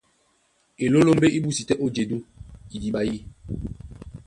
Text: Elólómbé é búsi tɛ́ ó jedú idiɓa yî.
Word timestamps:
Elólómbé 0.85 1.27
é 1.37 1.39
búsi 1.45 1.63
tɛ́ 1.67 1.79
ó 1.83 1.87
jedú 1.95 2.17
idiɓa 2.75 3.01
yî. 3.09 3.17